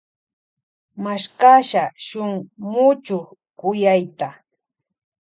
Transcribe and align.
Mashkasha 1.03 1.83
shun 2.05 2.31
muchuk 2.71 3.25
kuyayta. 3.59 4.27